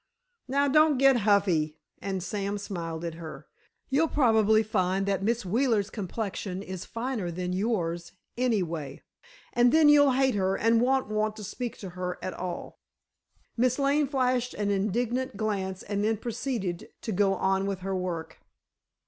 "Now, 0.47 0.67
don't 0.67 0.97
get 0.97 1.17
huffy," 1.27 1.77
and 2.01 2.23
Sam 2.23 2.57
smiled 2.57 3.05
at 3.05 3.13
her; 3.21 3.45
"you'll 3.91 4.07
probably 4.07 4.63
find 4.63 5.05
that 5.05 5.21
Miss 5.21 5.45
Wheeler's 5.45 5.91
complexion 5.91 6.63
is 6.63 6.85
finer 6.85 7.29
than 7.29 7.53
yours, 7.53 8.13
anyway, 8.35 9.03
and 9.53 9.71
then 9.71 9.89
you'll 9.89 10.13
hate 10.13 10.33
her 10.33 10.57
and 10.57 10.81
won't 10.81 11.09
want 11.09 11.35
to 11.35 11.43
speak 11.43 11.77
to 11.77 11.89
her 11.91 12.17
at 12.23 12.33
all." 12.33 12.79
Miss 13.55 13.77
Lane 13.77 14.07
flashed 14.07 14.55
an 14.55 14.71
indignant 14.71 15.37
glance 15.37 15.83
and 15.83 16.03
then 16.03 16.17
proceeded 16.17 16.89
to 17.01 17.11
go 17.11 17.35
on 17.35 17.67
with 17.67 17.81
her 17.81 17.95
work. 17.95 18.39